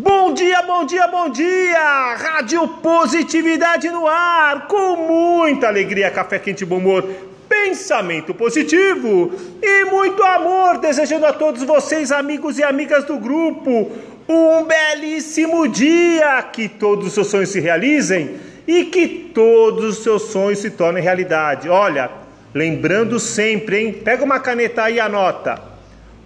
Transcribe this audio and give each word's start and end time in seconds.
Bom 0.00 0.32
dia, 0.32 0.62
bom 0.62 0.86
dia, 0.86 1.08
bom 1.08 1.28
dia! 1.28 2.14
Rádio 2.14 2.68
Positividade 2.68 3.88
no 3.88 4.06
ar, 4.06 4.68
com 4.68 4.94
muita 4.94 5.66
alegria, 5.66 6.08
café 6.08 6.38
quente, 6.38 6.64
bom 6.64 6.76
humor, 6.76 7.04
pensamento 7.48 8.32
positivo 8.32 9.32
e 9.60 9.84
muito 9.86 10.22
amor, 10.22 10.78
desejando 10.78 11.26
a 11.26 11.32
todos 11.32 11.64
vocês, 11.64 12.12
amigos 12.12 12.60
e 12.60 12.62
amigas 12.62 13.06
do 13.06 13.18
grupo, 13.18 13.90
um 14.28 14.62
belíssimo 14.62 15.66
dia, 15.66 16.44
que 16.44 16.68
todos 16.68 17.08
os 17.08 17.14
seus 17.14 17.26
sonhos 17.26 17.48
se 17.48 17.58
realizem 17.58 18.36
e 18.68 18.84
que 18.84 19.32
todos 19.34 19.84
os 19.84 20.04
seus 20.04 20.22
sonhos 20.30 20.60
se 20.60 20.70
tornem 20.70 21.02
realidade. 21.02 21.68
Olha, 21.68 22.08
lembrando 22.54 23.18
sempre, 23.18 23.80
hein? 23.80 23.92
Pega 23.92 24.22
uma 24.22 24.38
caneta 24.38 24.88
e 24.88 25.00
anota. 25.00 25.60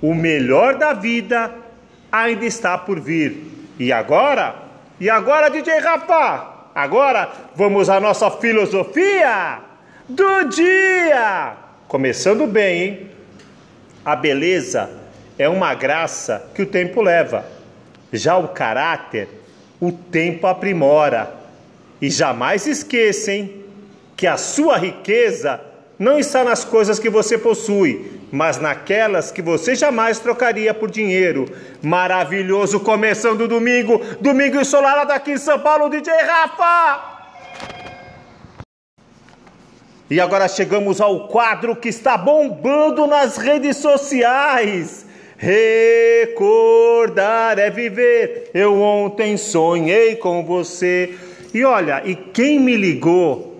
O 0.02 0.14
melhor 0.14 0.74
da 0.74 0.92
vida 0.92 1.50
ainda 2.12 2.44
está 2.44 2.76
por 2.76 3.00
vir. 3.00 3.51
E 3.78 3.92
agora? 3.92 4.54
E 5.00 5.08
agora, 5.08 5.48
DJ 5.48 5.78
Rafa? 5.78 6.70
Agora 6.74 7.30
vamos 7.54 7.88
à 7.88 8.00
nossa 8.00 8.30
filosofia 8.30 9.60
do 10.08 10.44
dia. 10.44 11.54
Começando 11.88 12.46
bem, 12.46 12.82
hein? 12.82 13.10
A 14.04 14.16
beleza 14.16 14.90
é 15.38 15.48
uma 15.48 15.74
graça 15.74 16.50
que 16.54 16.62
o 16.62 16.66
tempo 16.66 17.02
leva. 17.02 17.44
Já 18.12 18.36
o 18.36 18.48
caráter, 18.48 19.28
o 19.80 19.90
tempo 19.92 20.46
aprimora. 20.46 21.34
E 22.00 22.10
jamais 22.10 22.66
esqueçam 22.66 23.48
que 24.16 24.26
a 24.26 24.36
sua 24.36 24.76
riqueza 24.76 25.60
não 25.98 26.18
está 26.18 26.42
nas 26.42 26.64
coisas 26.64 26.98
que 26.98 27.08
você 27.08 27.38
possui, 27.38 28.21
mas 28.32 28.58
naquelas 28.58 29.30
que 29.30 29.42
você 29.42 29.74
jamais 29.74 30.18
trocaria 30.18 30.72
por 30.72 30.90
dinheiro. 30.90 31.44
Maravilhoso 31.82 32.80
começando 32.80 33.46
domingo, 33.46 34.00
domingo 34.20 34.58
ensolarado 34.58 35.12
aqui 35.12 35.32
em 35.32 35.38
São 35.38 35.58
Paulo, 35.58 35.90
DJ 35.90 36.14
Rafa! 36.14 37.12
E 40.08 40.18
agora 40.18 40.48
chegamos 40.48 40.98
ao 41.00 41.28
quadro 41.28 41.76
que 41.76 41.90
está 41.90 42.16
bombando 42.16 43.06
nas 43.06 43.36
redes 43.36 43.76
sociais. 43.76 45.06
Recordar 45.36 46.38
é 47.58 47.68
viver. 47.70 48.50
Eu 48.54 48.80
ontem 48.80 49.36
sonhei 49.36 50.16
com 50.16 50.44
você. 50.44 51.14
E 51.52 51.64
olha, 51.64 52.02
e 52.04 52.14
quem 52.14 52.58
me 52.60 52.76
ligou 52.76 53.58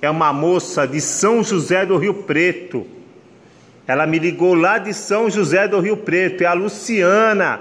é 0.00 0.08
uma 0.08 0.32
moça 0.32 0.86
de 0.86 1.00
São 1.00 1.42
José 1.42 1.84
do 1.84 1.96
Rio 1.96 2.14
Preto. 2.14 2.95
Ela 3.86 4.06
me 4.06 4.18
ligou 4.18 4.54
lá 4.54 4.78
de 4.78 4.92
São 4.92 5.30
José 5.30 5.68
do 5.68 5.78
Rio 5.78 5.96
Preto, 5.96 6.42
é 6.42 6.46
a 6.46 6.52
Luciana. 6.52 7.60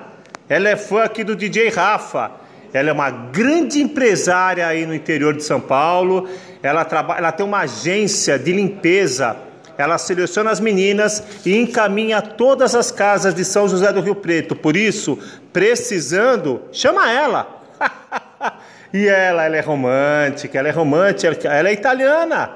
Ela 0.50 0.70
é 0.70 0.76
fã 0.76 1.04
aqui 1.04 1.24
do 1.24 1.36
DJ 1.36 1.70
Rafa. 1.70 2.32
Ela 2.74 2.90
é 2.90 2.94
uma 2.94 3.10
grande 3.10 3.80
empresária 3.80 4.68
aí 4.68 4.86
no 4.86 4.94
interior 4.94 5.34
de 5.34 5.44
São 5.44 5.62
Paulo. 5.62 6.28
Ela, 6.64 6.84
trabalha, 6.84 7.20
ela 7.20 7.32
tem 7.32 7.46
uma 7.46 7.60
agência 7.60 8.40
de 8.40 8.52
limpeza. 8.52 9.38
Ela 9.78 9.98
seleciona 9.98 10.52
as 10.52 10.60
meninas 10.60 11.24
e 11.46 11.56
encaminha 11.56 12.22
todas 12.22 12.74
as 12.76 12.92
casas 12.92 13.36
de 13.36 13.46
São 13.46 13.68
José 13.68 13.94
do 13.94 14.02
Rio 14.02 14.16
Preto. 14.16 14.56
Por 14.56 14.76
isso, 14.76 15.20
precisando, 15.54 16.64
chama 16.72 17.12
ela. 17.12 17.62
e 18.94 19.08
ela, 19.08 19.46
ela 19.46 19.58
é 19.58 19.62
romântica, 19.62 20.58
ela 20.58 20.68
é 20.68 20.72
romântica, 20.72 21.48
ela 21.50 21.70
é 21.70 21.74
italiana. 21.74 22.50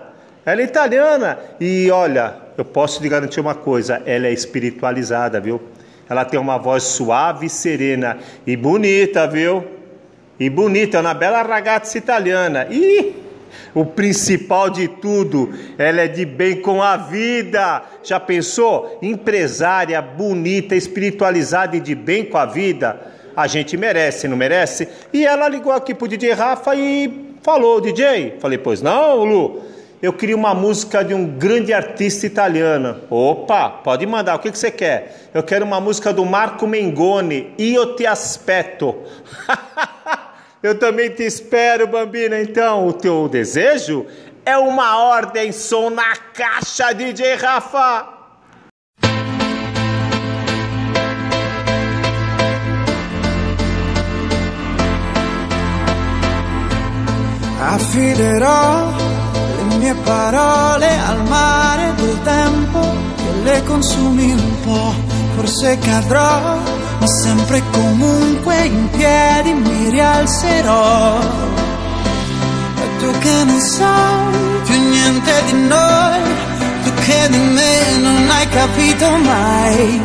Ela 0.46 0.62
é 0.62 0.64
italiana. 0.64 1.40
E 1.60 1.92
olha, 1.92 2.36
eu 2.60 2.66
posso 2.66 3.02
lhe 3.02 3.10
garantir 3.10 3.40
uma 3.40 3.56
coisa: 3.56 4.02
ela 4.06 4.28
é 4.28 4.34
espiritualizada, 4.34 5.40
viu? 5.40 5.62
Ela 6.10 6.26
tem 6.26 6.40
uma 6.40 6.58
voz 6.58 6.84
suave, 6.84 7.48
serena 7.50 8.18
e 8.46 8.56
bonita, 8.56 9.28
viu? 9.28 9.64
E 10.40 10.50
bonita, 10.50 10.98
é 10.98 11.02
uma 11.02 11.14
bela 11.14 11.42
ragazza 11.42 11.98
italiana. 11.98 12.68
E 12.72 13.14
o 13.76 13.86
principal 13.86 14.70
de 14.70 14.88
tudo, 14.88 15.54
ela 15.78 16.02
é 16.02 16.08
de 16.08 16.26
bem 16.26 16.62
com 16.62 16.82
a 16.82 16.98
vida. 16.98 17.84
Já 18.04 18.20
pensou? 18.20 18.98
Empresária, 19.02 20.02
bonita, 20.02 20.76
espiritualizada 20.76 21.78
e 21.78 21.80
de 21.80 21.94
bem 21.94 22.26
com 22.26 22.38
a 22.38 22.46
vida. 22.46 23.00
A 23.36 23.48
gente 23.48 23.78
merece, 23.78 24.28
não 24.28 24.36
merece? 24.36 24.88
E 25.14 25.26
ela 25.26 25.48
ligou 25.48 25.72
aqui 25.72 25.94
pro 25.94 26.08
DJ 26.08 26.34
Rafa 26.34 26.76
e 26.76 27.36
falou: 27.44 27.80
DJ, 27.80 28.38
falei, 28.40 28.58
pois 28.58 28.82
não, 28.82 29.24
Lu? 29.24 29.62
Eu 30.02 30.14
queria 30.14 30.36
uma 30.36 30.54
música 30.54 31.04
de 31.04 31.14
um 31.14 31.26
grande 31.26 31.74
artista 31.74 32.26
italiano. 32.26 33.02
Opa, 33.10 33.70
pode 33.70 34.06
mandar, 34.06 34.36
o 34.36 34.40
que, 34.40 34.52
que 34.52 34.58
você 34.58 34.72
quer? 34.72 35.30
Eu 35.34 35.44
quero 35.44 35.66
uma 35.66 35.82
música 35.82 36.14
do 36.14 36.26
Marco 36.26 36.66
Mengoni, 36.66 37.54
Io 37.58 37.96
Te 37.96 38.06
Aspetto. 38.06 38.96
eu 40.64 40.80
também 40.80 41.10
te 41.10 41.24
espero, 41.24 41.86
Bambina. 41.86 42.40
Então, 42.42 42.88
o 42.88 42.94
teu 42.94 43.28
desejo 43.28 44.06
é 44.46 44.58
uma 44.58 45.04
ordem, 45.04 45.52
som 45.52 45.90
na 45.90 46.16
caixa, 46.34 46.94
DJ 46.94 47.36
Rafa. 47.36 48.16
Affiderò 57.62 59.19
mie 59.80 59.96
parole 60.04 60.90
al 61.08 61.24
mare 61.28 61.94
del 61.96 62.22
tempo 62.24 62.80
che 63.16 63.44
le 63.44 63.64
consumi 63.64 64.32
un 64.34 64.60
po', 64.64 64.94
forse 65.36 65.78
cadrò, 65.80 66.58
ma 67.00 67.08
sempre 67.08 67.64
comunque 67.72 68.66
in 68.66 68.90
piedi 68.90 69.54
mi 69.54 69.90
rialzerò. 69.90 71.20
E 72.82 72.98
tu 73.00 73.20
che 73.20 73.44
non 73.46 73.60
sai 73.60 74.62
più 74.66 74.90
niente 74.90 75.44
di 75.50 75.68
noi, 75.68 76.20
tu 76.84 76.94
che 77.06 77.28
di 77.30 77.38
me 77.38 77.98
non 78.02 78.30
hai 78.30 78.50
capito 78.50 79.10
mai, 79.18 80.02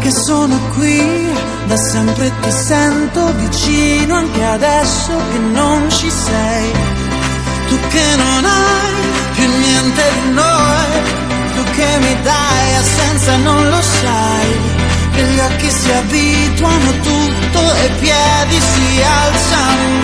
che 0.00 0.10
sono 0.10 0.58
qui 0.74 1.32
da 1.66 1.76
sempre 1.76 2.30
ti 2.42 2.50
sento 2.50 3.32
vicino 3.36 4.16
anche 4.16 4.44
adesso 4.44 5.12
che 5.30 5.38
non 5.38 5.90
ci 5.90 6.10
sei. 6.10 6.72
Tu 7.68 7.78
che 7.88 8.16
non 8.16 8.44
hai 8.44 8.73
niente 9.84 10.02
di 10.22 10.30
noi, 10.30 10.92
tu 11.54 11.62
che 11.76 11.98
mi 11.98 12.22
dai 12.22 12.74
assenza 12.74 13.36
non 13.36 13.68
lo 13.68 13.82
sai, 13.82 14.48
che 15.12 15.22
gli 15.22 15.38
occhi 15.38 15.70
si 15.70 15.90
abituano 15.90 16.90
tutto 17.02 17.74
e 17.74 17.84
i 17.84 17.90
piedi 18.00 18.60
si 18.60 19.02
alzano 19.02 19.82
in 19.82 20.00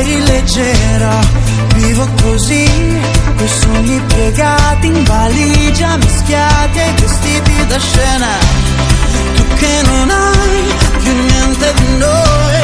che 0.00 0.04
poi 0.04 0.04
rileggerò. 0.04 1.18
Vivo 1.74 2.08
così, 2.22 2.68
coi 3.36 3.48
sogni 3.48 4.00
piegati 4.06 4.86
in 4.86 5.04
valigia, 5.04 5.96
mischiati 5.96 6.78
ai 6.78 6.92
vestiti 6.98 7.66
da 7.66 7.78
scena. 7.78 8.28
Tu 9.36 9.44
che 9.54 9.82
non 9.84 10.10
hai 10.10 10.74
più 11.02 11.12
niente 11.12 11.72
di 11.74 11.96
noi, 11.98 12.60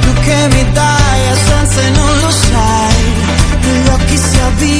tu 0.00 0.12
che 0.20 0.48
mi 0.50 0.72
dai 0.72 1.28
assenza 1.28 1.80
e 1.80 1.90
non 1.90 2.20
lo 2.20 2.30
sai. 2.30 3.40
Gli 3.60 3.88
occhi 3.88 4.16
si 4.16 4.38
abituano 4.38 4.71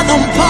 I 0.00 0.06
don't 0.06 0.34
pause. 0.34 0.49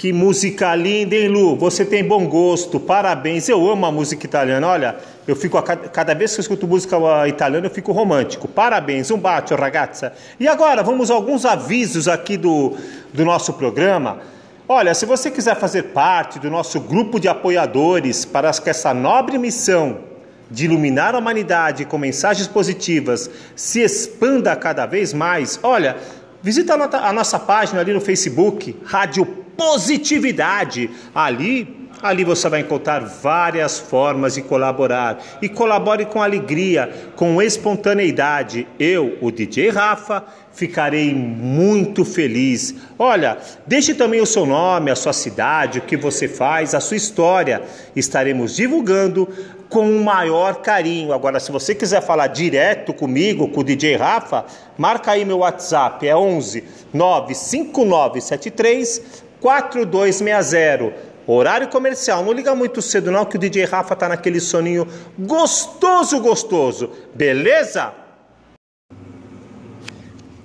Que 0.00 0.14
música 0.14 0.74
linda, 0.74 1.14
hein, 1.14 1.28
Lu? 1.28 1.54
Você 1.56 1.84
tem 1.84 2.02
bom 2.02 2.26
gosto, 2.26 2.80
parabéns. 2.80 3.50
Eu 3.50 3.70
amo 3.70 3.84
a 3.84 3.92
música 3.92 4.24
italiana. 4.24 4.66
Olha, 4.66 4.96
eu 5.28 5.36
fico 5.36 5.60
cada, 5.60 6.14
vez 6.14 6.32
que 6.32 6.40
eu 6.40 6.40
escuto 6.40 6.66
música 6.66 6.96
italiana, 7.28 7.66
eu 7.66 7.70
fico 7.70 7.92
romântico. 7.92 8.48
Parabéns, 8.48 9.10
um 9.10 9.18
bacio, 9.18 9.54
ragazza. 9.58 10.14
E 10.40 10.48
agora, 10.48 10.82
vamos 10.82 11.10
a 11.10 11.14
alguns 11.14 11.44
avisos 11.44 12.08
aqui 12.08 12.38
do, 12.38 12.78
do 13.12 13.26
nosso 13.26 13.52
programa. 13.52 14.20
Olha, 14.66 14.94
se 14.94 15.04
você 15.04 15.30
quiser 15.30 15.54
fazer 15.56 15.82
parte 15.92 16.38
do 16.38 16.48
nosso 16.48 16.80
grupo 16.80 17.20
de 17.20 17.28
apoiadores 17.28 18.24
para 18.24 18.50
que 18.52 18.70
essa 18.70 18.94
nobre 18.94 19.36
missão 19.36 19.98
de 20.50 20.64
iluminar 20.64 21.14
a 21.14 21.18
humanidade 21.18 21.84
com 21.84 21.98
mensagens 21.98 22.48
positivas 22.48 23.30
se 23.54 23.82
expanda 23.82 24.56
cada 24.56 24.86
vez 24.86 25.12
mais, 25.12 25.60
olha, 25.62 25.98
visita 26.42 26.74
a 26.74 27.12
nossa 27.12 27.38
página 27.38 27.80
ali 27.80 27.92
no 27.92 28.00
Facebook, 28.00 28.76
Rádio 28.84 29.26
Positividade. 29.56 30.90
Ali 31.14 31.79
Ali 32.02 32.24
você 32.24 32.48
vai 32.48 32.60
encontrar 32.60 33.00
várias 33.00 33.78
formas 33.78 34.34
de 34.34 34.42
colaborar 34.42 35.22
e 35.42 35.50
colabore 35.50 36.06
com 36.06 36.22
alegria, 36.22 36.90
com 37.14 37.42
espontaneidade. 37.42 38.66
Eu, 38.78 39.18
o 39.20 39.30
DJ 39.30 39.68
Rafa, 39.68 40.24
ficarei 40.50 41.14
muito 41.14 42.02
feliz. 42.04 42.74
Olha, 42.98 43.36
deixe 43.66 43.92
também 43.92 44.20
o 44.20 44.26
seu 44.26 44.46
nome, 44.46 44.90
a 44.90 44.96
sua 44.96 45.12
cidade, 45.12 45.78
o 45.78 45.82
que 45.82 45.96
você 45.96 46.26
faz, 46.26 46.74
a 46.74 46.80
sua 46.80 46.96
história. 46.96 47.60
Estaremos 47.94 48.56
divulgando 48.56 49.28
com 49.68 49.88
o 49.88 50.02
maior 50.02 50.62
carinho. 50.62 51.12
Agora, 51.12 51.38
se 51.38 51.52
você 51.52 51.74
quiser 51.74 52.00
falar 52.00 52.28
direto 52.28 52.94
comigo, 52.94 53.48
com 53.48 53.60
o 53.60 53.64
DJ 53.64 53.96
Rafa, 53.96 54.46
marca 54.78 55.12
aí 55.12 55.26
meu 55.26 55.38
WhatsApp, 55.38 56.08
é 56.08 56.16
11 56.16 56.64
95973 56.94 59.28
4260. 59.40 61.09
Horário 61.26 61.68
comercial, 61.68 62.24
não 62.24 62.32
liga 62.32 62.54
muito 62.54 62.82
cedo 62.82 63.10
não 63.10 63.24
que 63.24 63.36
o 63.36 63.38
DJ 63.38 63.64
Rafa 63.64 63.94
tá 63.94 64.08
naquele 64.08 64.40
soninho 64.40 64.86
gostoso, 65.18 66.20
gostoso. 66.20 66.90
Beleza? 67.14 67.92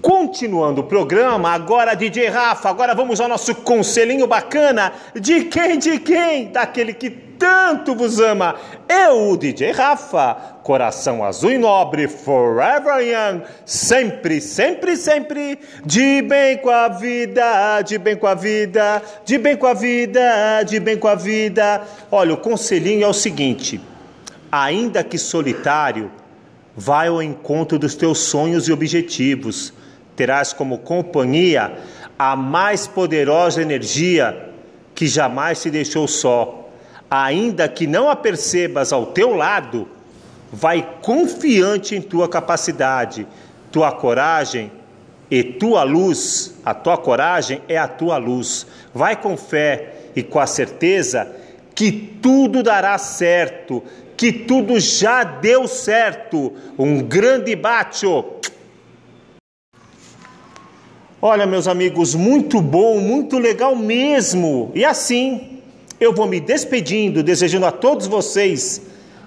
Continuando 0.06 0.82
o 0.82 0.84
programa, 0.84 1.50
agora 1.50 1.96
DJ 1.96 2.28
Rafa, 2.28 2.70
agora 2.70 2.94
vamos 2.94 3.20
ao 3.20 3.28
nosso 3.28 3.56
conselhinho 3.56 4.28
bacana. 4.28 4.94
De 5.20 5.46
quem, 5.46 5.80
de 5.80 5.98
quem? 5.98 6.52
Daquele 6.52 6.94
que 6.94 7.10
tanto 7.10 7.96
vos 7.96 8.20
ama. 8.20 8.54
Eu, 8.88 9.32
o 9.32 9.36
DJ 9.36 9.72
Rafa, 9.72 10.36
coração 10.62 11.24
azul 11.24 11.52
e 11.52 11.58
nobre, 11.58 12.08
forever 12.08 13.00
young, 13.00 13.42
sempre, 13.66 14.40
sempre, 14.40 14.96
sempre, 14.96 15.58
de 15.84 16.22
bem 16.22 16.60
com 16.60 16.70
a 16.70 16.88
vida, 16.88 17.82
de 17.82 17.98
bem 17.98 18.16
com 18.16 18.28
a 18.28 18.36
vida, 18.36 19.02
de 19.26 19.40
bem 19.40 19.58
com 19.58 19.66
a 19.66 19.74
vida, 19.74 20.62
de 20.68 20.80
bem 20.80 21.00
com 21.00 21.08
a 21.08 21.16
vida. 21.16 21.82
Olha, 22.12 22.36
o 22.36 22.38
conselhinho 22.38 23.06
é 23.06 23.08
o 23.08 23.14
seguinte: 23.14 23.82
ainda 24.52 25.04
que 25.04 25.18
solitário, 25.18 26.12
vai 26.78 27.08
ao 27.08 27.24
encontro 27.24 27.80
dos 27.80 27.96
teus 27.96 28.20
sonhos 28.20 28.68
e 28.68 28.72
objetivos 28.72 29.74
terás 30.16 30.54
como 30.54 30.80
companhia 30.80 31.78
a 32.18 32.36
mais 32.36 32.88
poderosa 32.88 33.62
energia 33.62 34.50
que 34.94 35.08
jamais 35.08 35.62
te 35.62 35.70
deixou 35.70 36.08
só. 36.08 36.70
Ainda 37.10 37.68
que 37.68 37.86
não 37.86 38.10
a 38.10 38.16
percebas 38.16 38.92
ao 38.92 39.08
teu 39.08 39.36
lado, 39.36 39.88
vai 40.52 40.88
confiante 41.02 41.96
em 41.96 42.02
tua 42.02 42.28
capacidade, 42.28 43.28
tua 43.72 43.92
coragem 43.92 44.72
e 45.30 45.44
tua 45.44 45.84
luz. 45.84 46.56
A 46.66 46.74
tua 46.74 46.98
coragem 46.98 47.62
é 47.68 47.78
a 47.78 47.88
tua 47.88 48.18
luz. 48.18 48.66
Vai 48.94 49.16
com 49.16 49.36
fé 49.36 49.94
e 50.16 50.24
com 50.24 50.40
a 50.40 50.48
certeza 50.48 51.30
que 51.76 51.92
tudo 51.92 52.64
dará 52.64 52.98
certo, 52.98 53.84
que 54.16 54.32
tudo 54.32 54.80
já 54.80 55.24
deu 55.24 55.68
certo. 55.68 56.54
Um 56.80 57.02
grande 57.02 57.54
bacio 57.56 58.26
Olha, 61.28 61.48
meus 61.48 61.68
amigos, 61.68 62.14
muito 62.14 62.62
bom, 62.62 63.00
muito 63.00 63.40
legal 63.40 63.76
mesmo. 63.76 64.72
E 64.76 64.86
assim, 64.86 65.58
eu 66.00 66.14
vou 66.14 66.28
me 66.28 66.40
despedindo, 66.40 67.24
desejando 67.24 67.66
a 67.66 67.72
todos 67.72 68.06
vocês 68.06 68.84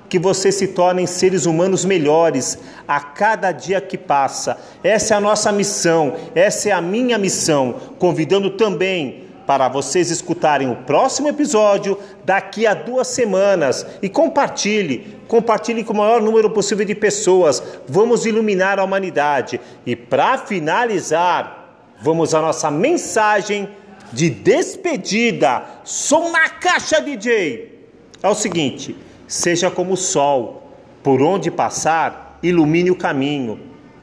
que 0.09 0.17
vocês 0.17 0.55
se 0.55 0.69
tornem 0.69 1.09
seres 1.09 1.45
humanos 1.45 1.85
melhores 1.85 2.57
a 2.87 3.01
cada 3.01 3.51
dia 3.51 3.81
que 3.81 3.99
passa. 3.99 4.57
Essa 4.85 5.15
é 5.15 5.17
a 5.17 5.21
nossa 5.21 5.51
missão, 5.51 6.15
essa 6.37 6.69
é 6.69 6.73
a 6.73 6.81
minha 6.81 7.19
missão, 7.19 7.75
convidando 7.99 8.51
também 8.51 9.25
para 9.45 9.69
vocês 9.69 10.09
escutarem 10.09 10.71
o 10.71 10.77
próximo 10.77 11.27
episódio 11.27 11.99
daqui 12.25 12.65
a 12.65 12.75
duas 12.75 13.09
semanas 13.09 13.85
e 14.01 14.09
compartilhe, 14.09 15.17
compartilhe 15.27 15.83
com 15.83 15.95
o 15.95 15.97
maior 15.97 16.23
número 16.23 16.49
possível 16.49 16.85
de 16.85 16.95
pessoas. 16.95 17.61
Vamos 17.89 18.25
iluminar 18.25 18.79
a 18.79 18.85
humanidade. 18.85 19.61
E 19.85 19.97
para 19.97 20.39
finalizar, 20.39 21.59
Vamos 22.01 22.33
à 22.33 22.41
nossa 22.41 22.71
mensagem 22.71 23.69
de 24.13 24.31
despedida. 24.31 25.65
Som 25.85 26.31
na 26.31 26.49
caixa, 26.49 27.01
DJ. 27.01 27.91
É 28.23 28.29
o 28.29 28.35
seguinte: 28.35 28.97
seja 29.27 29.71
como 29.71 29.95
o 29.95 29.97
sol, 29.97 30.73
por 31.03 31.21
onde 31.21 31.51
passar, 31.51 32.39
ilumine 32.43 32.91
o 32.91 32.97
caminho, 32.97 33.59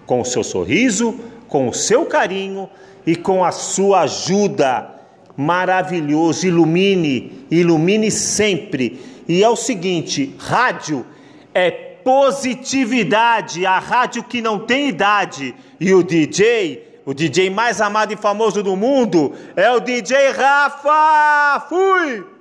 com 0.06 0.20
o 0.20 0.26
seu 0.26 0.44
sorriso, 0.44 1.18
com 1.48 1.70
o 1.70 1.74
seu 1.74 2.06
carinho 2.06 2.70
e 3.06 3.16
com 3.16 3.44
a 3.44 3.52
sua 3.52 4.02
ajuda. 4.02 4.92
Maravilhoso, 5.38 6.48
ilumine, 6.48 7.46
ilumine 7.50 8.12
sempre. 8.12 9.00
E 9.28 9.42
é 9.42 9.50
o 9.50 9.56
seguinte: 9.56 10.36
rádio 10.38 11.06
é 11.54 11.72
positividade, 11.72 13.66
a 13.66 13.80
rádio 13.80 14.24
que 14.24 14.42
não 14.42 14.60
tem 14.60 14.90
idade. 14.90 15.56
E 15.80 15.94
o 15.94 16.04
DJ 16.04 16.95
o 17.06 17.14
DJ 17.14 17.50
mais 17.50 17.80
amado 17.80 18.12
e 18.12 18.18
famoso 18.18 18.64
do 18.64 18.76
mundo 18.76 19.34
é 19.56 19.72
o 19.72 19.80
DJ 19.80 20.32
Rafa! 20.32 21.66
Fui! 21.70 22.35